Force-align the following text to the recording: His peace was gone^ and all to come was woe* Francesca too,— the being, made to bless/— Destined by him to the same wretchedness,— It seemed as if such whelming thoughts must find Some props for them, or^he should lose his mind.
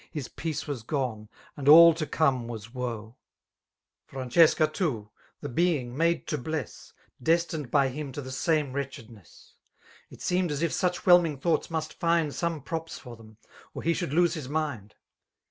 His 0.09 0.29
peace 0.29 0.65
was 0.65 0.83
gone^ 0.83 1.27
and 1.55 1.67
all 1.69 1.93
to 1.93 2.07
come 2.07 2.47
was 2.47 2.73
woe* 2.73 3.17
Francesca 4.07 4.65
too,— 4.65 5.11
the 5.41 5.47
being, 5.47 5.95
made 5.95 6.25
to 6.29 6.39
bless/— 6.39 6.91
Destined 7.21 7.69
by 7.69 7.89
him 7.89 8.11
to 8.13 8.21
the 8.23 8.31
same 8.31 8.73
wretchedness,— 8.73 9.57
It 10.09 10.23
seemed 10.23 10.49
as 10.51 10.63
if 10.63 10.73
such 10.73 11.05
whelming 11.05 11.37
thoughts 11.37 11.69
must 11.69 11.99
find 11.99 12.33
Some 12.33 12.63
props 12.63 12.97
for 12.97 13.15
them, 13.15 13.37
or^he 13.75 13.93
should 13.95 14.11
lose 14.11 14.33
his 14.33 14.49
mind. 14.49 14.95